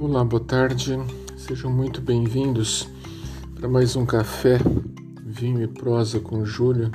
Olá, 0.00 0.24
boa 0.24 0.42
tarde. 0.42 0.98
Sejam 1.36 1.70
muito 1.70 2.00
bem-vindos 2.00 2.88
para 3.54 3.68
mais 3.68 3.96
um 3.96 4.06
café, 4.06 4.56
vinho 5.26 5.62
e 5.62 5.68
prosa 5.68 6.18
com 6.18 6.42
Júlio. 6.42 6.90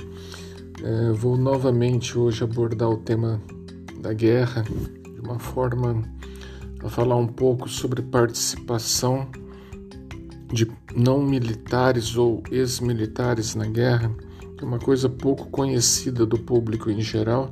É, 0.83 1.11
vou 1.11 1.37
novamente 1.37 2.17
hoje 2.17 2.43
abordar 2.43 2.89
o 2.89 2.97
tema 2.97 3.39
da 4.01 4.11
guerra 4.11 4.63
de 4.63 5.21
uma 5.21 5.37
forma 5.37 6.01
a 6.83 6.89
falar 6.89 7.17
um 7.17 7.27
pouco 7.27 7.69
sobre 7.69 8.01
participação 8.01 9.27
de 10.51 10.67
não 10.95 11.21
militares 11.21 12.17
ou 12.17 12.41
ex-militares 12.49 13.53
na 13.53 13.67
guerra, 13.67 14.11
que 14.57 14.63
é 14.63 14.67
uma 14.67 14.79
coisa 14.79 15.07
pouco 15.07 15.45
conhecida 15.51 16.25
do 16.25 16.39
público 16.39 16.89
em 16.89 17.01
geral 17.01 17.51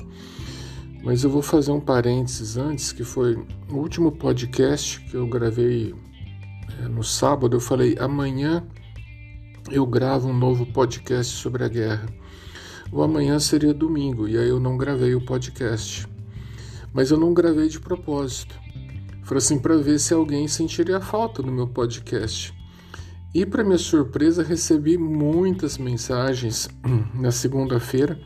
mas 1.04 1.22
eu 1.26 1.30
vou 1.30 1.42
fazer 1.42 1.72
um 1.72 1.82
parênteses 1.82 2.56
antes, 2.56 2.94
que 2.94 3.04
foi 3.04 3.36
o 3.70 3.76
último 3.76 4.10
podcast 4.10 5.02
que 5.02 5.16
eu 5.16 5.28
gravei 5.28 5.94
é, 6.80 6.88
no 6.88 7.04
sábado. 7.04 7.58
Eu 7.58 7.60
falei: 7.60 7.98
amanhã 8.00 8.66
eu 9.70 9.86
gravo 9.86 10.30
um 10.30 10.34
novo 10.34 10.66
podcast 10.66 11.36
sobre 11.36 11.66
a 11.66 11.68
guerra. 11.68 12.06
O 12.90 13.04
amanhã 13.04 13.38
seria 13.38 13.74
domingo, 13.74 14.30
e 14.30 14.38
aí 14.38 14.48
eu 14.48 14.62
não 14.62 14.78
gravei 14.78 15.14
o 15.14 15.26
podcast. 15.26 16.08
Mas 16.94 17.12
eu 17.12 17.18
não 17.18 17.34
gravei 17.34 17.68
de 17.68 17.82
propósito. 17.82 18.58
Foi 19.24 19.38
assim 19.38 19.60
para 19.60 19.76
ver 19.76 20.00
se 20.00 20.14
alguém 20.14 20.48
sentiria 20.48 21.02
falta 21.02 21.42
no 21.42 21.52
meu 21.52 21.68
podcast. 21.68 22.54
E 23.34 23.46
para 23.46 23.64
minha 23.64 23.78
surpresa, 23.78 24.42
recebi 24.42 24.98
muitas 24.98 25.78
mensagens 25.78 26.70
na 27.14 27.32
segunda-feira 27.32 28.22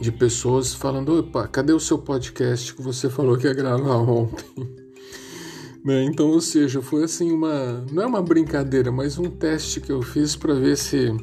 de 0.00 0.10
pessoas 0.10 0.74
falando: 0.74 1.18
opa, 1.18 1.46
cadê 1.46 1.72
o 1.72 1.80
seu 1.80 1.98
podcast 1.98 2.74
que 2.74 2.82
você 2.82 3.10
falou 3.10 3.36
que 3.36 3.46
ia 3.46 3.54
gravar 3.54 3.96
ontem? 3.96 4.46
né? 5.84 6.04
Então, 6.04 6.28
ou 6.28 6.40
seja, 6.40 6.80
foi 6.80 7.04
assim 7.04 7.30
uma. 7.30 7.84
Não 7.92 8.02
é 8.02 8.06
uma 8.06 8.22
brincadeira, 8.22 8.90
mas 8.90 9.18
um 9.18 9.30
teste 9.30 9.80
que 9.80 9.92
eu 9.92 10.02
fiz 10.02 10.34
para 10.34 10.54
ver 10.54 10.76
se 10.76 11.14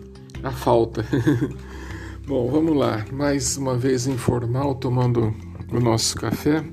a 0.43 0.51
falta. 0.51 1.05
Bom, 2.27 2.49
vamos 2.51 2.75
lá. 2.75 3.05
Mais 3.11 3.57
uma 3.57 3.77
vez 3.77 4.05
informal, 4.05 4.75
tomando 4.75 5.33
o 5.71 5.79
nosso 5.79 6.15
café. 6.17 6.63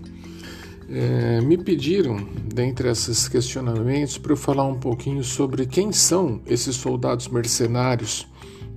É, 0.87 1.41
me 1.41 1.57
pediram, 1.57 2.17
dentre 2.53 2.91
esses 2.91 3.27
questionamentos, 3.27 4.19
para 4.19 4.33
eu 4.33 4.37
falar 4.37 4.65
um 4.65 4.79
pouquinho 4.79 5.25
sobre 5.25 5.65
quem 5.65 5.93
são 5.93 6.43
esses 6.47 6.77
soldados 6.77 7.29
mercenários 7.29 8.27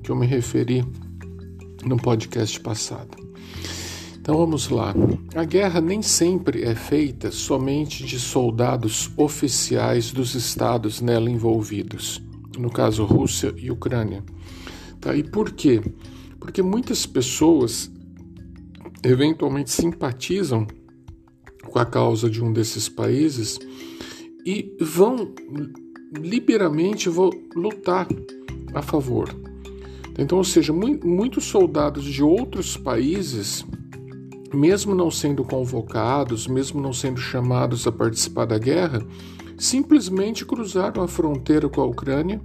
que 0.01 0.09
eu 0.09 0.15
me 0.15 0.25
referi 0.25 0.85
no 1.83 1.97
podcast 1.97 2.59
passado. 2.59 3.26
Então 4.19 4.35
vamos 4.35 4.67
lá. 4.69 4.93
A 5.35 5.45
guerra 5.45 5.79
nem 5.79 6.01
sempre 6.01 6.63
é 6.63 6.75
feita 6.75 7.31
somente 7.31 8.05
de 8.05 8.19
soldados 8.19 9.09
oficiais 9.15 10.11
dos 10.11 10.35
estados 10.35 10.99
nela 10.99 11.29
envolvidos, 11.29 12.21
no 12.57 12.69
caso 12.69 13.05
Rússia 13.05 13.53
e 13.55 13.71
Ucrânia. 13.71 14.23
Tá? 14.99 15.15
E 15.15 15.23
por 15.23 15.51
quê? 15.51 15.81
Porque 16.39 16.61
muitas 16.61 17.05
pessoas 17.05 17.89
eventualmente 19.01 19.71
simpatizam 19.71 20.67
com 21.69 21.79
a 21.79 21.85
causa 21.85 22.29
de 22.29 22.43
um 22.43 22.51
desses 22.51 22.89
países 22.89 23.57
e 24.45 24.75
vão 24.81 25.33
liberamente 26.19 27.09
lutar 27.55 28.07
a 28.73 28.81
favor. 28.81 29.46
Então, 30.17 30.39
ou 30.39 30.43
seja, 30.43 30.73
muitos 30.73 31.45
soldados 31.45 32.03
de 32.03 32.23
outros 32.23 32.75
países, 32.75 33.63
mesmo 34.53 34.95
não 34.95 35.11
sendo 35.11 35.43
convocados, 35.43 36.47
mesmo 36.47 36.81
não 36.81 36.91
sendo 36.91 37.19
chamados 37.19 37.85
a 37.85 37.91
participar 37.91 38.45
da 38.45 38.57
guerra, 38.57 39.05
simplesmente 39.57 40.45
cruzaram 40.45 41.03
a 41.03 41.07
fronteira 41.07 41.69
com 41.69 41.81
a 41.81 41.85
Ucrânia 41.85 42.41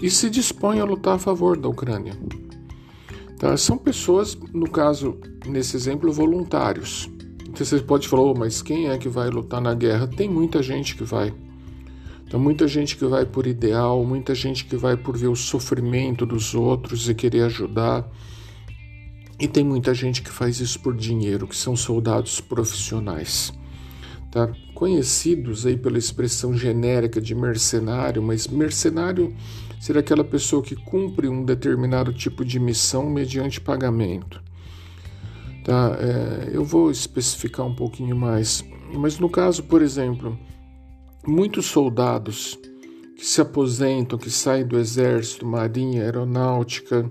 e 0.00 0.10
se 0.10 0.30
dispõem 0.30 0.80
a 0.80 0.84
lutar 0.84 1.14
a 1.14 1.18
favor 1.18 1.56
da 1.56 1.68
Ucrânia. 1.68 2.14
Tá? 3.38 3.56
São 3.56 3.76
pessoas, 3.76 4.36
no 4.52 4.70
caso, 4.70 5.18
nesse 5.44 5.76
exemplo, 5.76 6.12
voluntários. 6.12 7.10
Então, 7.48 7.64
você 7.64 7.80
pode 7.80 8.06
falar, 8.06 8.22
oh, 8.22 8.34
mas 8.34 8.62
quem 8.62 8.88
é 8.88 8.98
que 8.98 9.08
vai 9.08 9.28
lutar 9.28 9.60
na 9.60 9.74
guerra? 9.74 10.06
Tem 10.06 10.28
muita 10.28 10.62
gente 10.62 10.94
que 10.94 11.04
vai. 11.04 11.34
Então, 12.26 12.40
muita 12.40 12.66
gente 12.66 12.96
que 12.96 13.04
vai 13.04 13.24
por 13.24 13.46
ideal, 13.46 14.04
muita 14.04 14.34
gente 14.34 14.64
que 14.64 14.76
vai 14.76 14.96
por 14.96 15.16
ver 15.16 15.28
o 15.28 15.36
sofrimento 15.36 16.26
dos 16.26 16.54
outros 16.54 17.08
e 17.08 17.14
querer 17.14 17.42
ajudar. 17.42 18.10
E 19.38 19.46
tem 19.46 19.62
muita 19.62 19.94
gente 19.94 20.22
que 20.22 20.30
faz 20.30 20.58
isso 20.58 20.80
por 20.80 20.96
dinheiro, 20.96 21.46
que 21.46 21.56
são 21.56 21.76
soldados 21.76 22.40
profissionais. 22.40 23.52
Tá? 24.32 24.50
Conhecidos 24.74 25.64
aí 25.64 25.76
pela 25.76 25.98
expressão 25.98 26.56
genérica 26.56 27.20
de 27.20 27.34
mercenário, 27.34 28.20
mas 28.20 28.48
mercenário 28.48 29.32
será 29.80 30.00
aquela 30.00 30.24
pessoa 30.24 30.62
que 30.62 30.74
cumpre 30.74 31.28
um 31.28 31.44
determinado 31.44 32.12
tipo 32.12 32.44
de 32.44 32.58
missão 32.58 33.08
mediante 33.08 33.60
pagamento. 33.60 34.42
Tá? 35.62 35.96
É, 36.00 36.50
eu 36.52 36.64
vou 36.64 36.90
especificar 36.90 37.64
um 37.66 37.74
pouquinho 37.74 38.16
mais, 38.16 38.64
mas 38.94 39.18
no 39.18 39.30
caso, 39.30 39.62
por 39.62 39.80
exemplo, 39.80 40.36
muitos 41.26 41.66
soldados 41.66 42.58
que 43.16 43.24
se 43.24 43.40
aposentam, 43.40 44.18
que 44.18 44.30
saem 44.30 44.66
do 44.66 44.78
exército, 44.78 45.46
marinha, 45.46 46.02
aeronáutica, 46.02 47.08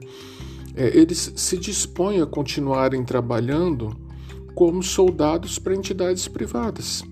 é, 0.75 0.97
eles 0.97 1.33
se 1.35 1.57
dispõem 1.57 2.21
a 2.21 2.25
continuarem 2.25 3.03
trabalhando 3.03 3.95
como 4.53 4.83
soldados 4.83 5.57
para 5.59 5.75
entidades 5.75 6.27
privadas. 6.27 7.03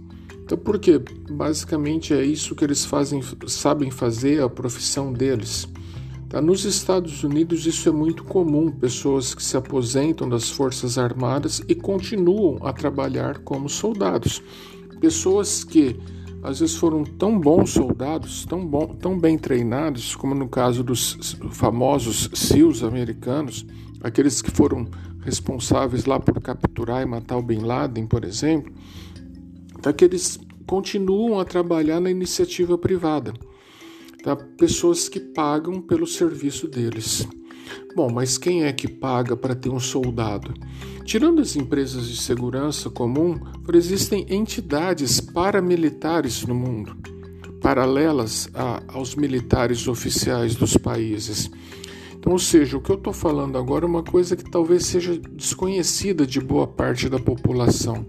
Então, 0.43 0.57
por 0.57 0.77
quê? 0.77 1.01
Basicamente 1.31 2.13
é 2.13 2.23
isso 2.23 2.55
que 2.55 2.63
eles 2.63 2.85
fazem, 2.85 3.21
sabem 3.47 3.89
fazer, 3.89 4.41
a 4.41 4.49
profissão 4.49 5.11
deles. 5.11 5.67
Tá? 6.29 6.41
Nos 6.41 6.65
Estados 6.65 7.23
Unidos 7.23 7.65
isso 7.65 7.87
é 7.87 7.91
muito 7.91 8.23
comum, 8.23 8.69
pessoas 8.69 9.33
que 9.33 9.41
se 9.41 9.55
aposentam 9.55 10.27
das 10.27 10.49
Forças 10.49 10.97
Armadas 10.97 11.61
e 11.67 11.73
continuam 11.73 12.57
a 12.61 12.73
trabalhar 12.73 13.39
como 13.39 13.69
soldados. 13.69 14.41
Pessoas 14.99 15.63
que 15.63 15.97
às 16.43 16.59
vezes 16.59 16.75
foram 16.75 17.05
tão 17.05 17.39
bons 17.39 17.71
soldados, 17.71 18.45
tão, 18.45 18.65
bom, 18.65 18.87
tão 18.87 19.17
bem 19.17 19.37
treinados, 19.37 20.13
como 20.13 20.35
no 20.35 20.49
caso 20.49 20.83
dos 20.83 21.37
famosos 21.51 22.29
SEALs 22.33 22.83
americanos, 22.83 23.65
aqueles 24.01 24.41
que 24.41 24.51
foram 24.51 24.85
responsáveis 25.21 26.05
lá 26.05 26.19
por 26.19 26.39
capturar 26.41 27.01
e 27.01 27.05
matar 27.05 27.37
o 27.37 27.41
Bin 27.41 27.59
Laden, 27.59 28.05
por 28.05 28.25
exemplo, 28.25 28.73
tá, 29.81 29.93
que 29.93 30.03
eles 30.03 30.37
continuam 30.67 31.39
a 31.39 31.45
trabalhar 31.45 32.01
na 32.01 32.11
iniciativa 32.11 32.77
privada. 32.77 33.33
Tá? 34.21 34.35
Pessoas 34.35 35.07
que 35.07 35.19
pagam 35.19 35.81
pelo 35.81 36.05
serviço 36.05 36.67
deles. 36.67 37.25
Bom, 37.95 38.11
mas 38.11 38.37
quem 38.37 38.63
é 38.63 38.73
que 38.73 38.87
paga 38.87 39.35
para 39.35 39.55
ter 39.55 39.69
um 39.69 39.79
soldado? 39.79 40.53
Tirando 41.03 41.41
as 41.41 41.55
empresas 41.55 42.07
de 42.07 42.17
segurança 42.17 42.89
comum, 42.89 43.39
existem 43.73 44.25
entidades 44.29 45.19
paramilitares 45.19 46.45
no 46.45 46.55
mundo, 46.55 46.95
paralelas 47.61 48.49
a, 48.53 48.81
aos 48.87 49.15
militares 49.15 49.87
oficiais 49.87 50.55
dos 50.55 50.77
países. 50.77 51.51
Então, 52.13 52.33
ou 52.33 52.39
seja, 52.39 52.77
o 52.77 52.81
que 52.81 52.89
eu 52.89 52.95
estou 52.95 53.11
falando 53.11 53.57
agora 53.57 53.85
é 53.85 53.87
uma 53.87 54.03
coisa 54.03 54.35
que 54.35 54.49
talvez 54.49 54.85
seja 54.85 55.19
desconhecida 55.33 56.25
de 56.25 56.39
boa 56.39 56.65
parte 56.65 57.09
da 57.09 57.19
população. 57.19 58.05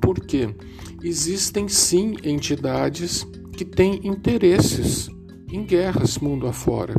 Por 0.00 0.18
quê? 0.20 0.54
Existem 1.02 1.68
sim 1.68 2.16
entidades 2.24 3.26
que 3.56 3.64
têm 3.64 4.00
interesses 4.04 5.08
em 5.50 5.64
guerras 5.64 6.18
mundo 6.18 6.48
afora. 6.48 6.94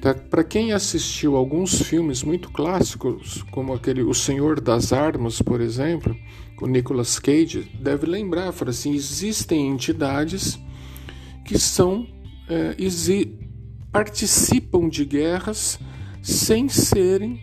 Tá? 0.00 0.14
Para 0.14 0.42
quem 0.42 0.72
assistiu 0.72 1.36
alguns 1.36 1.82
filmes 1.82 2.22
muito 2.22 2.50
clássicos, 2.50 3.42
como 3.50 3.74
aquele 3.74 4.02
O 4.02 4.14
Senhor 4.14 4.60
das 4.60 4.92
Armas, 4.92 5.42
por 5.42 5.60
exemplo, 5.60 6.16
com 6.56 6.66
Nicolas 6.66 7.18
Cage, 7.18 7.70
deve 7.80 8.06
lembrar, 8.06 8.52
fala 8.52 8.70
assim, 8.70 8.94
existem 8.94 9.68
entidades 9.68 10.58
que 11.44 11.58
são 11.58 12.06
é, 12.48 12.74
participam 13.92 14.88
de 14.88 15.04
guerras 15.04 15.78
sem 16.22 16.68
serem 16.68 17.40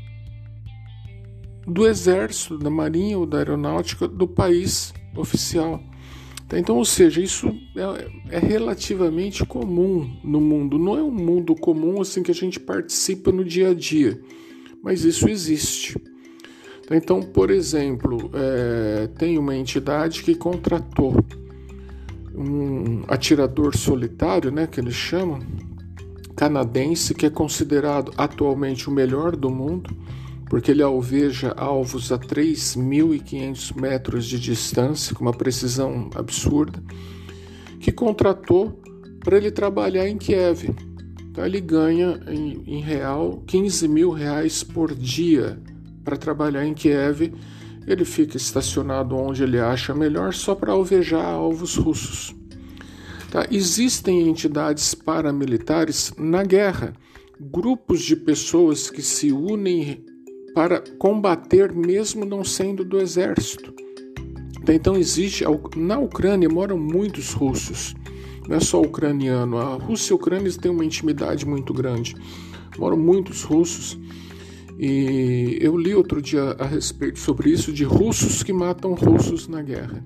do 1.68 1.86
exército, 1.86 2.58
da 2.58 2.70
marinha 2.70 3.18
ou 3.18 3.26
da 3.26 3.40
aeronáutica 3.40 4.08
do 4.08 4.28
país 4.28 4.94
oficial. 5.16 5.82
Tá, 6.48 6.58
então, 6.58 6.78
ou 6.78 6.86
seja, 6.86 7.22
isso 7.22 7.54
é, 7.76 8.38
é, 8.38 8.40
relativamente 8.40 9.46
comum 9.46 10.18
no 10.24 10.40
mundo. 10.40 10.80
Não 10.80 10.98
é 10.98 11.04
um 11.04 11.12
mundo 11.12 11.54
comum 11.54 12.02
assim 12.02 12.24
que 12.24 12.32
a 12.32 12.36
gente 12.36 12.60
participa 12.60 13.32
no 13.32 13.44
dia 13.44 13.72
a 13.72 13.74
dia, 13.74 14.20
mas 14.82 15.04
isso 15.04 15.28
existe. 15.28 16.00
Tá, 16.88 16.96
então, 16.96 17.22
por 17.22 17.52
exemplo, 17.52 18.32
é, 18.34 19.08
tem 19.18 19.38
uma 19.38 19.56
entidade 19.56 20.24
que 20.24 20.36
contratou 20.36 21.22
um 22.34 23.04
atirador 23.08 23.76
solitário, 23.76 24.52
né, 24.52 24.68
que 24.68 24.80
eles 24.80 24.94
chamam, 24.94 25.40
canadense, 26.36 27.14
que 27.14 27.26
é 27.26 27.30
considerado 27.30 28.14
atualmente 28.16 28.88
o 28.88 28.92
melhor 28.92 29.36
do 29.36 29.50
mundo, 29.50 29.90
porque 30.50 30.72
ele 30.72 30.82
alveja 30.82 31.54
alvos 31.58 32.12
a 32.12 32.18
3.500 32.18 33.76
metros 33.80 34.26
de 34.26 34.40
distância, 34.40 35.14
com 35.14 35.24
uma 35.24 35.34
precisão 35.34 36.10
absurda, 36.16 36.82
que 37.80 37.92
contratou 37.92 38.82
para 39.20 39.38
ele 39.38 39.52
trabalhar 39.52 40.08
em 40.08 40.18
Kiev. 40.18 40.74
Então 41.30 41.46
ele 41.46 41.60
ganha 41.60 42.20
em, 42.28 42.64
em 42.66 42.82
real 42.82 43.44
15 43.46 43.88
mil 43.88 44.12
reais 44.12 44.64
por 44.64 44.96
dia 44.96 45.60
para 46.04 46.18
trabalhar 46.18 46.66
em 46.66 46.74
Kiev. 46.74 47.34
Ele 47.86 48.06
fica 48.06 48.38
estacionado 48.38 49.16
onde 49.16 49.44
ele 49.44 49.60
acha 49.60 49.94
melhor 49.94 50.34
só 50.34 50.56
para 50.56 50.72
alvejar 50.72 51.26
alvos 51.26 51.76
russos. 51.76 52.36
Tá? 53.30 53.46
Existem 53.52 54.28
entidades 54.28 54.96
paramilitares 54.96 56.14
na 56.18 56.44
guerra, 56.44 56.94
grupos 57.40 58.02
de 58.02 58.16
pessoas 58.16 58.90
que 58.90 59.02
se 59.02 59.32
unem 59.32 60.06
para 60.58 60.82
combater 60.98 61.72
mesmo 61.72 62.26
não 62.26 62.44
sendo 62.44 62.84
do 62.84 62.98
exército. 62.98 63.72
Tá? 64.66 64.74
Então 64.74 64.96
existe 64.96 65.44
na 65.76 66.00
Ucrânia 66.00 66.50
moram 66.50 66.80
muitos 66.80 67.32
russos, 67.32 67.94
não 68.50 68.56
é 68.56 68.60
só 68.60 68.82
ucraniano. 68.82 69.60
A 69.60 69.76
Rússia 69.76 70.12
e 70.12 70.14
a 70.14 70.16
Ucrânia 70.16 70.52
têm 70.52 70.72
uma 70.72 70.84
intimidade 70.84 71.46
muito 71.46 71.72
grande. 71.76 72.16
Moram 72.76 72.98
muitos 72.98 73.44
russos 73.44 74.00
e 74.80 75.60
eu 75.62 75.78
li 75.78 75.94
outro 75.94 76.20
dia 76.24 76.56
a 76.58 76.66
respeito 76.66 77.20
sobre 77.20 77.52
isso 77.52 77.72
de 77.72 77.84
russos 77.84 78.42
que 78.42 78.52
matam 78.52 78.96
russos 78.96 79.48
na 79.48 79.62
guerra 79.62 80.04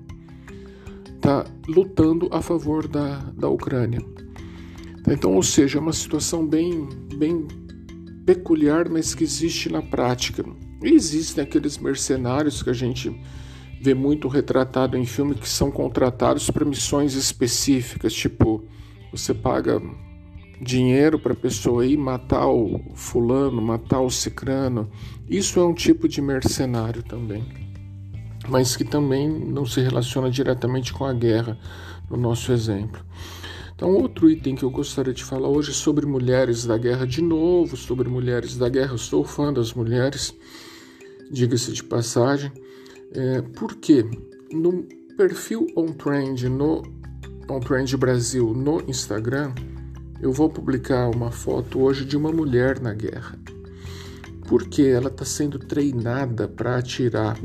está 1.14 1.46
lutando 1.66 2.28
a 2.30 2.42
favor 2.42 2.86
da, 2.86 3.20
da 3.34 3.48
Ucrânia. 3.48 4.04
Então, 5.08 5.34
ou 5.34 5.42
seja, 5.42 5.78
é 5.78 5.80
uma 5.80 5.94
situação 5.94 6.46
bem, 6.46 6.88
bem 7.16 7.46
peculiar, 8.24 8.88
mas 8.88 9.14
que 9.14 9.24
existe 9.24 9.70
na 9.70 9.82
prática. 9.82 10.44
E 10.82 10.90
existem 10.90 11.44
aqueles 11.44 11.78
mercenários 11.78 12.62
que 12.62 12.70
a 12.70 12.74
gente 12.74 13.14
vê 13.80 13.94
muito 13.94 14.28
retratado 14.28 14.96
em 14.96 15.04
filme 15.04 15.34
que 15.34 15.48
são 15.48 15.70
contratados 15.70 16.50
para 16.50 16.64
missões 16.64 17.14
específicas, 17.14 18.12
tipo, 18.12 18.64
você 19.10 19.34
paga 19.34 19.82
dinheiro 20.60 21.18
para 21.18 21.32
a 21.32 21.36
pessoa 21.36 21.84
ir 21.84 21.96
matar 21.96 22.46
o 22.46 22.80
fulano, 22.94 23.60
matar 23.60 24.00
o 24.00 24.10
cicrano. 24.10 24.88
Isso 25.28 25.58
é 25.58 25.64
um 25.64 25.74
tipo 25.74 26.08
de 26.08 26.22
mercenário 26.22 27.02
também 27.02 27.62
mas 28.48 28.76
que 28.76 28.84
também 28.84 29.28
não 29.28 29.64
se 29.64 29.80
relaciona 29.80 30.30
diretamente 30.30 30.92
com 30.92 31.04
a 31.04 31.12
guerra, 31.12 31.58
no 32.10 32.16
nosso 32.16 32.52
exemplo. 32.52 33.04
Então, 33.82 33.94
outro 33.94 34.30
item 34.30 34.54
que 34.54 34.62
eu 34.62 34.70
gostaria 34.70 35.12
de 35.12 35.24
falar 35.24 35.48
hoje 35.48 35.72
é 35.72 35.74
sobre 35.74 36.06
mulheres 36.06 36.64
da 36.64 36.78
guerra, 36.78 37.04
de 37.04 37.20
novo, 37.20 37.76
sobre 37.76 38.08
mulheres 38.08 38.56
da 38.56 38.68
guerra. 38.68 38.92
Eu 38.92 38.98
sou 38.98 39.24
fã 39.24 39.52
das 39.52 39.74
mulheres, 39.74 40.32
diga-se 41.28 41.72
de 41.72 41.82
passagem. 41.82 42.52
É, 43.10 43.42
porque 43.42 44.08
no 44.52 44.84
perfil 45.16 45.66
On 45.76 45.86
Trend, 45.86 46.48
no 46.48 46.84
On 47.50 47.58
Trend 47.58 47.96
Brasil, 47.96 48.54
no 48.54 48.80
Instagram, 48.88 49.52
eu 50.20 50.30
vou 50.30 50.48
publicar 50.48 51.08
uma 51.08 51.32
foto 51.32 51.80
hoje 51.80 52.04
de 52.04 52.16
uma 52.16 52.30
mulher 52.30 52.78
na 52.78 52.94
guerra. 52.94 53.36
Porque 54.46 54.82
ela 54.82 55.08
está 55.08 55.24
sendo 55.24 55.58
treinada 55.58 56.46
para 56.46 56.78
atirar 56.78 57.36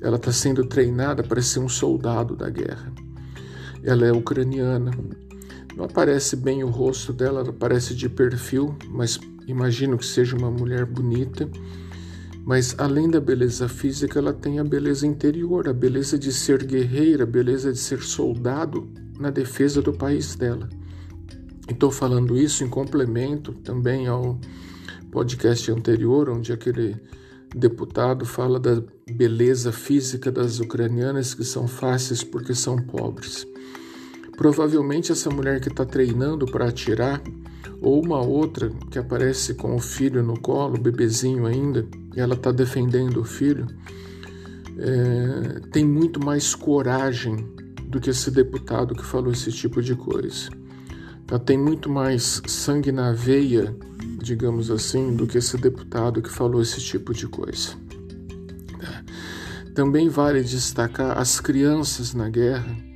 ela 0.00 0.16
está 0.16 0.32
sendo 0.32 0.64
treinada 0.66 1.22
para 1.22 1.42
ser 1.42 1.60
um 1.60 1.68
soldado 1.68 2.34
da 2.34 2.48
guerra. 2.48 2.90
Ela 3.84 4.06
é 4.06 4.10
ucraniana. 4.10 4.90
Não 5.76 5.84
aparece 5.84 6.36
bem 6.36 6.62
o 6.62 6.68
rosto 6.68 7.12
dela, 7.12 7.40
ela 7.40 7.50
aparece 7.50 7.94
de 7.94 8.08
perfil, 8.08 8.76
mas 8.88 9.18
imagino 9.46 9.96
que 9.96 10.06
seja 10.06 10.36
uma 10.36 10.50
mulher 10.50 10.84
bonita. 10.84 11.48
Mas 12.44 12.74
além 12.78 13.08
da 13.08 13.20
beleza 13.20 13.68
física, 13.68 14.18
ela 14.18 14.32
tem 14.32 14.58
a 14.58 14.64
beleza 14.64 15.06
interior, 15.06 15.68
a 15.68 15.72
beleza 15.72 16.18
de 16.18 16.32
ser 16.32 16.64
guerreira, 16.64 17.22
a 17.22 17.26
beleza 17.26 17.72
de 17.72 17.78
ser 17.78 18.02
soldado 18.02 18.90
na 19.18 19.30
defesa 19.30 19.80
do 19.80 19.92
país 19.92 20.34
dela. 20.34 20.68
Estou 21.68 21.90
falando 21.90 22.36
isso 22.36 22.64
em 22.64 22.68
complemento 22.68 23.52
também 23.52 24.08
ao 24.08 24.38
podcast 25.12 25.70
anterior, 25.70 26.28
onde 26.28 26.52
aquele 26.52 26.96
deputado 27.54 28.26
fala 28.26 28.58
da 28.58 28.82
beleza 29.10 29.70
física 29.70 30.32
das 30.32 30.58
ucranianas 30.58 31.34
que 31.34 31.44
são 31.44 31.68
fáceis 31.68 32.24
porque 32.24 32.54
são 32.54 32.76
pobres. 32.76 33.46
Provavelmente 34.42 35.12
essa 35.12 35.30
mulher 35.30 35.60
que 35.60 35.68
está 35.68 35.84
treinando 35.84 36.46
para 36.46 36.66
atirar, 36.66 37.22
ou 37.80 38.04
uma 38.04 38.20
outra 38.20 38.72
que 38.90 38.98
aparece 38.98 39.54
com 39.54 39.76
o 39.76 39.78
filho 39.78 40.20
no 40.20 40.36
colo, 40.36 40.76
bebezinho 40.76 41.46
ainda, 41.46 41.86
e 42.12 42.18
ela 42.18 42.34
está 42.34 42.50
defendendo 42.50 43.20
o 43.20 43.24
filho, 43.24 43.68
é, 44.76 45.60
tem 45.70 45.84
muito 45.84 46.18
mais 46.18 46.56
coragem 46.56 47.36
do 47.84 48.00
que 48.00 48.10
esse 48.10 48.32
deputado 48.32 48.96
que 48.96 49.04
falou 49.04 49.30
esse 49.30 49.52
tipo 49.52 49.80
de 49.80 49.94
coisa. 49.94 50.50
Ela 51.30 51.38
tem 51.38 51.56
muito 51.56 51.88
mais 51.88 52.42
sangue 52.44 52.90
na 52.90 53.12
veia 53.12 53.72
digamos 54.20 54.72
assim, 54.72 55.14
do 55.14 55.24
que 55.24 55.38
esse 55.38 55.56
deputado 55.56 56.20
que 56.20 56.28
falou 56.28 56.60
esse 56.60 56.80
tipo 56.80 57.14
de 57.14 57.28
coisa. 57.28 57.76
É. 58.80 59.70
Também 59.72 60.08
vale 60.08 60.42
destacar 60.42 61.16
as 61.16 61.38
crianças 61.38 62.12
na 62.12 62.28
guerra, 62.28 62.91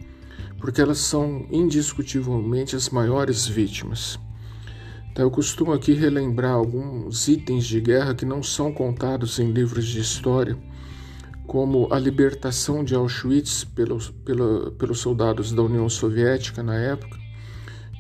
porque 0.67 0.81
elas 0.81 0.99
são 0.99 1.47
indiscutivelmente 1.49 2.75
as 2.75 2.91
maiores 2.91 3.47
vítimas. 3.47 4.19
Então, 5.13 5.25
eu 5.25 5.31
costumo 5.31 5.73
aqui 5.73 5.93
relembrar 5.93 6.55
alguns 6.55 7.29
itens 7.29 7.65
de 7.65 7.81
guerra 7.81 8.17
que 8.17 8.25
não 8.25 8.43
são 8.43 8.73
contados 8.73 9.39
em 9.39 9.53
livros 9.53 9.87
de 9.87 10.01
história, 10.01 10.59
como 11.47 11.87
a 11.93 12.01
libertação 12.01 12.83
de 12.83 12.97
Auschwitz 12.97 13.63
pelos, 13.63 14.11
pela, 14.11 14.73
pelos 14.73 14.99
soldados 14.99 15.53
da 15.53 15.63
União 15.63 15.89
Soviética 15.89 16.65
na 16.65 16.75
época, 16.75 17.17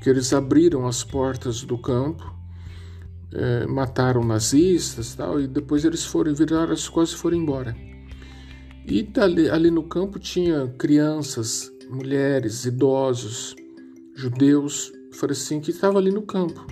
que 0.02 0.10
eles 0.10 0.32
abriram 0.32 0.88
as 0.88 1.04
portas 1.04 1.62
do 1.62 1.78
campo 1.78 2.34
é, 3.32 3.64
mataram 3.68 4.24
nazistas 4.24 5.14
tal, 5.14 5.40
e 5.40 5.46
depois 5.46 5.84
eles 5.84 6.04
foram 6.04 6.34
virar 6.34 6.72
as 6.72 6.88
costas 6.88 7.16
e 7.16 7.22
foram 7.22 7.36
embora. 7.36 7.76
E 8.84 9.08
ali 9.52 9.70
no 9.70 9.84
campo 9.84 10.18
tinha 10.18 10.66
crianças, 10.76 11.70
mulheres, 11.88 12.64
idosos, 12.64 13.54
judeus, 14.14 14.92
assim, 15.30 15.60
que 15.60 15.70
estavam 15.70 15.98
ali 15.98 16.10
no 16.10 16.22
campo. 16.22 16.66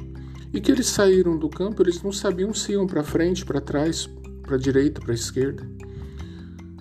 E 0.52 0.60
que 0.60 0.70
eles 0.70 0.86
saíram 0.86 1.38
do 1.38 1.48
campo, 1.48 1.82
eles 1.82 2.02
não 2.02 2.12
sabiam 2.12 2.52
se 2.52 2.72
iam 2.72 2.86
para 2.86 3.02
frente, 3.02 3.44
para 3.44 3.60
trás, 3.60 4.08
para 4.42 4.56
direita, 4.56 5.00
para 5.00 5.14
esquerda. 5.14 5.68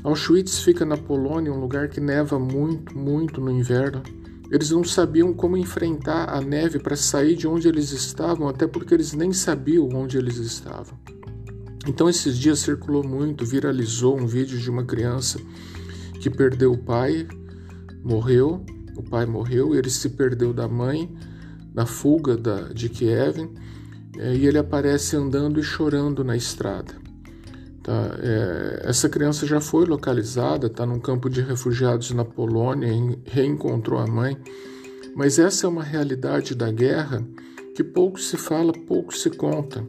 Auschwitz 0.04 0.60
fica 0.60 0.86
na 0.86 0.98
Polônia, 0.98 1.52
um 1.52 1.60
lugar 1.60 1.88
que 1.88 2.02
neva 2.02 2.38
muito, 2.38 2.98
muito 2.98 3.40
no 3.40 3.50
inverno. 3.50 4.04
Eles 4.52 4.70
não 4.70 4.84
sabiam 4.84 5.34
como 5.34 5.58
enfrentar 5.58 6.30
a 6.30 6.42
neve 6.42 6.78
para 6.78 6.96
sair 6.96 7.36
de 7.36 7.48
onde 7.48 7.68
eles 7.68 7.92
estavam, 7.92 8.48
até 8.48 8.68
porque 8.68 8.94
eles 8.94 9.14
nem 9.14 9.32
sabiam 9.32 9.88
onde 9.94 10.18
eles 10.18 10.38
estavam. 10.38 11.00
Então, 11.88 12.08
esses 12.08 12.38
dias 12.38 12.60
circulou 12.60 13.04
muito, 13.04 13.46
viralizou 13.46 14.20
um 14.20 14.28
vídeo 14.28 14.60
de 14.60 14.70
uma 14.70 14.84
criança 14.84 15.40
que 16.20 16.30
perdeu 16.30 16.74
o 16.74 16.78
pai, 16.78 17.28
morreu, 18.04 18.64
o 18.98 19.04
pai 19.04 19.26
morreu, 19.26 19.74
ele 19.74 19.90
se 19.90 20.10
perdeu 20.10 20.54
da 20.54 20.68
mãe 20.68 21.12
na 21.74 21.86
fuga 21.86 22.38
da, 22.38 22.70
de 22.70 22.90
Kiev 22.90 23.50
é, 24.18 24.36
e 24.36 24.46
ele 24.46 24.58
aparece 24.58 25.16
andando 25.16 25.60
e 25.60 25.64
chorando 25.64 26.24
na 26.24 26.36
estrada. 26.36 26.94
Tá? 27.82 28.16
É, 28.20 28.84
essa 28.86 29.10
criança 29.10 29.46
já 29.46 29.60
foi 29.60 29.86
localizada, 29.86 30.68
está 30.68 30.86
num 30.86 31.00
campo 31.00 31.30
de 31.30 31.42
refugiados 31.42 32.12
na 32.12 32.24
Polônia, 32.24 32.90
reencontrou 33.26 34.00
a 34.00 34.08
mãe, 34.08 34.38
mas 35.16 35.40
essa 35.40 35.66
é 35.66 35.70
uma 35.70 35.84
realidade 35.84 36.56
da 36.56 36.72
guerra 36.72 37.26
que 37.76 37.84
pouco 37.84 38.20
se 38.20 38.38
fala, 38.38 38.72
pouco 38.72 39.16
se 39.16 39.30
conta. 39.32 39.86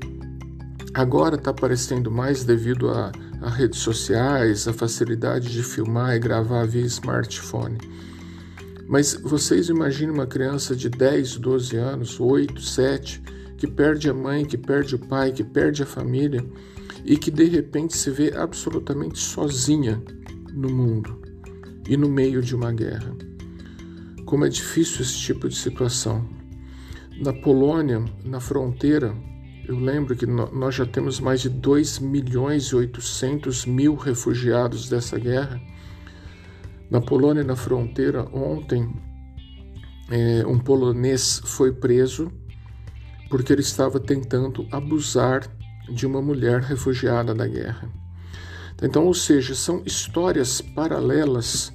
Agora 0.93 1.37
está 1.37 1.51
aparecendo 1.51 2.11
mais 2.11 2.45
devido 2.45 2.89
a, 2.89 3.13
a 3.45 3.51
redes 3.51 3.81
sociais, 3.81 4.67
a 4.67 4.73
facilidade 4.73 5.53
de 5.53 5.63
filmar 5.63 6.17
e 6.17 6.19
gravar 6.19 6.67
via 6.67 6.87
smartphone. 6.87 7.77
Mas 8.87 9.13
vocês 9.23 9.69
imaginem 9.69 10.15
uma 10.15 10.27
criança 10.27 10.75
de 10.75 10.89
10, 10.89 11.37
12 11.37 11.77
anos, 11.77 12.19
8, 12.19 12.59
7, 12.59 13.23
que 13.59 13.67
perde 13.67 14.09
a 14.09 14.15
mãe, 14.15 14.47
que 14.47 14.57
perde 14.57 14.95
o 14.95 14.99
pai, 14.99 15.31
que 15.31 15.45
perde 15.45 15.83
a 15.83 15.87
família 15.87 16.43
e 17.05 17.19
que 17.19 17.31
de 17.31 17.45
repente 17.45 17.95
se 17.95 18.11
vê 18.11 18.33
absolutamente 18.35 19.19
sozinha 19.19 20.03
no 20.51 20.71
mundo 20.71 21.21
e 21.87 21.99
no 21.99 22.09
meio 22.09 22.41
de 22.41 22.57
uma 22.57 22.73
guerra. 22.73 23.15
Como 24.25 24.47
é 24.47 24.49
difícil 24.49 25.03
esse 25.03 25.19
tipo 25.19 25.51
de 25.51 25.57
situação. 25.57 26.27
Na 27.21 27.33
Polônia, 27.33 28.03
na 28.25 28.41
fronteira, 28.41 29.15
eu 29.67 29.79
lembro 29.79 30.15
que 30.17 30.27
nós 30.27 30.75
já 30.75 30.87
temos 30.87 31.21
mais 31.21 31.41
de 31.41 31.49
2 31.49 31.99
milhões 31.99 32.65
e 32.65 32.77
800 32.77 33.67
mil 33.67 33.95
refugiados 33.95 34.89
dessa 34.89 35.19
guerra. 35.19 35.61
Na 36.91 37.01
Polônia, 37.01 37.43
na 37.43 37.57
fronteira, 37.57 38.29
ontem, 38.33 38.89
é, 40.11 40.47
um 40.47 40.59
polonês 40.59 41.41
foi 41.45 41.73
preso 41.73 42.31
porque 43.29 43.53
ele 43.53 43.63
estava 43.63 43.99
tentando 43.99 44.67
abusar 44.71 45.49
de 45.89 46.07
uma 46.07 46.23
mulher 46.23 46.61
refugiada 46.61 47.35
da 47.35 47.47
guerra. 47.47 47.91
Então, 48.83 49.07
ou 49.07 49.15
seja, 49.15 49.55
são 49.55 49.83
histórias 49.85 50.61
paralelas 50.61 51.73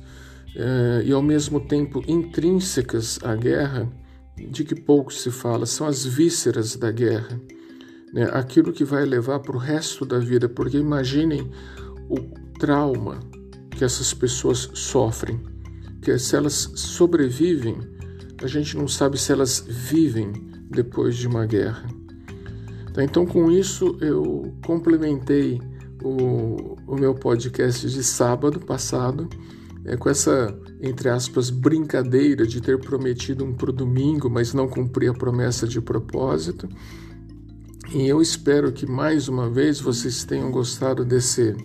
eh, 0.55 1.03
e 1.05 1.11
ao 1.11 1.21
mesmo 1.21 1.59
tempo 1.59 2.03
intrínsecas 2.07 3.19
à 3.23 3.35
guerra, 3.35 3.91
de 4.35 4.63
que 4.63 4.75
pouco 4.75 5.13
se 5.13 5.31
fala, 5.31 5.65
são 5.65 5.85
as 5.87 6.05
vísceras 6.05 6.75
da 6.75 6.91
guerra, 6.91 7.39
né? 8.13 8.29
aquilo 8.31 8.71
que 8.71 8.83
vai 8.83 9.05
levar 9.05 9.39
para 9.39 9.55
o 9.55 9.59
resto 9.59 10.05
da 10.05 10.19
vida, 10.19 10.47
porque 10.47 10.77
imaginem 10.77 11.49
o 12.09 12.17
trauma 12.59 13.19
que 13.71 13.83
essas 13.83 14.13
pessoas 14.13 14.69
sofrem, 14.73 15.39
que 16.01 16.17
se 16.17 16.35
elas 16.35 16.71
sobrevivem, 16.75 17.77
a 18.43 18.47
gente 18.47 18.77
não 18.77 18.87
sabe 18.87 19.17
se 19.17 19.31
elas 19.31 19.63
vivem 19.67 20.31
depois 20.69 21.15
de 21.15 21.27
uma 21.27 21.45
guerra. 21.45 21.85
Tá, 22.93 23.03
então, 23.03 23.25
com 23.25 23.51
isso, 23.51 23.97
eu 24.01 24.53
complementei 24.65 25.61
o, 26.03 26.75
o 26.87 26.95
meu 26.95 27.13
podcast 27.13 27.89
de 27.89 28.03
sábado 28.03 28.59
passado 28.59 29.29
é, 29.85 29.95
com 29.95 30.09
essa, 30.09 30.57
entre 30.81 31.09
aspas, 31.09 31.49
brincadeira 31.49 32.45
de 32.45 32.61
ter 32.61 32.79
prometido 32.79 33.45
um 33.45 33.53
para 33.53 33.69
o 33.69 33.73
domingo, 33.73 34.29
mas 34.29 34.53
não 34.53 34.67
cumprir 34.67 35.09
a 35.09 35.13
promessa 35.13 35.67
de 35.67 35.79
propósito. 35.79 36.67
E 37.91 38.07
eu 38.07 38.21
espero 38.21 38.71
que 38.71 38.85
mais 38.85 39.27
uma 39.27 39.49
vez 39.49 39.79
vocês 39.79 40.23
tenham 40.23 40.51
gostado 40.51 41.03
desse 41.03 41.55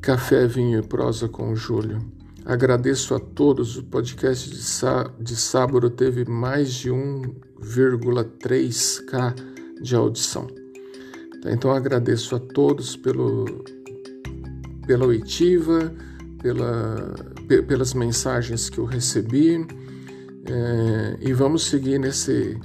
Café, 0.00 0.46
Vinho 0.46 0.78
e 0.78 0.86
Prosa 0.86 1.28
com 1.28 1.50
o 1.50 1.56
Júlio. 1.56 1.98
Agradeço 2.44 3.12
a 3.12 3.18
todos. 3.18 3.76
O 3.76 3.82
podcast 3.82 4.48
de, 4.48 4.62
sá, 4.62 5.10
de 5.18 5.34
sábado 5.34 5.90
teve 5.90 6.24
mais 6.24 6.72
de 6.72 6.90
1,3k 6.90 9.34
de 9.82 9.96
audição. 9.96 10.46
Tá, 11.42 11.50
então 11.50 11.72
agradeço 11.72 12.36
a 12.36 12.38
todos 12.38 12.96
pelo, 12.96 13.46
pela 14.86 15.06
oitiva, 15.06 15.92
pela, 16.40 17.16
pelas 17.66 17.94
mensagens 17.94 18.70
que 18.70 18.78
eu 18.78 18.84
recebi 18.84 19.66
é, 20.46 21.18
e 21.20 21.32
vamos 21.32 21.64
seguir 21.64 21.98
nesse, 21.98 22.56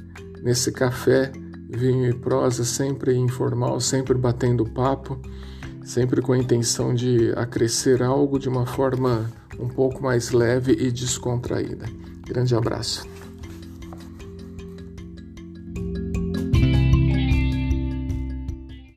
nesse 0.43 0.71
café, 0.71 1.31
vinho 1.75 2.09
e 2.09 2.13
prosa, 2.13 2.63
sempre 2.63 3.15
informal, 3.15 3.79
sempre 3.79 4.13
batendo 4.13 4.65
papo, 4.65 5.19
sempre 5.83 6.21
com 6.21 6.33
a 6.33 6.37
intenção 6.37 6.93
de 6.93 7.31
acrescer 7.35 8.01
algo 8.01 8.39
de 8.39 8.47
uma 8.47 8.65
forma 8.65 9.31
um 9.59 9.67
pouco 9.67 10.01
mais 10.01 10.31
leve 10.31 10.73
e 10.73 10.91
descontraída. 10.91 11.85
Grande 12.25 12.55
abraço. 12.55 13.12